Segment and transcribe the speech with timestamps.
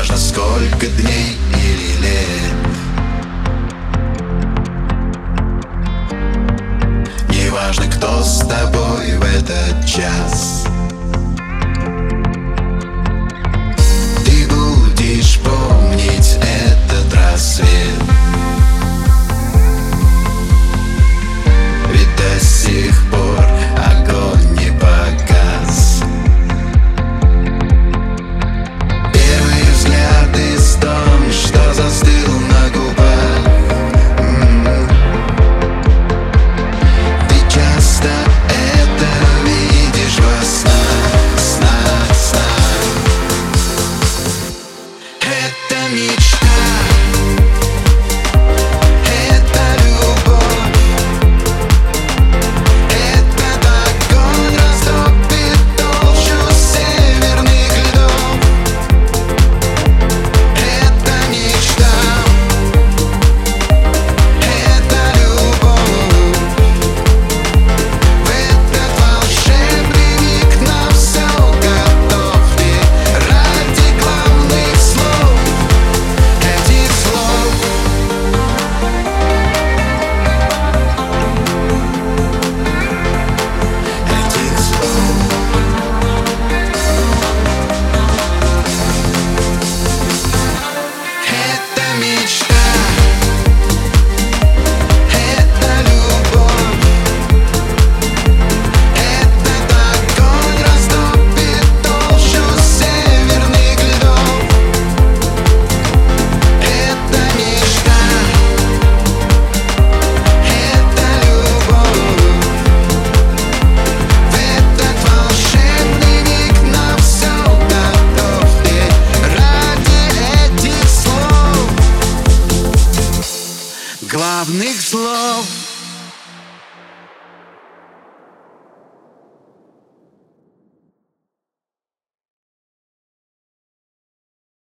[0.00, 2.54] неважно сколько дней или лет.
[7.28, 10.59] Неважно, кто с тобой в этот час.